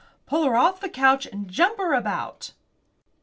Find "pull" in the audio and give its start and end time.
0.25-0.45